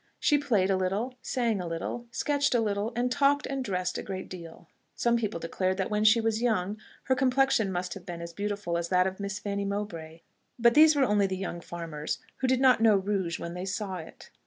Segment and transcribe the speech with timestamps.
[0.19, 4.01] She played a little, sang a little, sketched a little, and talked and dressed a
[4.01, 4.67] great deal.
[4.95, 8.79] Some people declared that when she was young, her complexion must have been as beautiful
[8.79, 10.21] as that of Miss Fanny Mowbray:
[10.57, 13.97] but these were only the young farmers, who did not know rouge when they saw
[13.97, 14.31] it.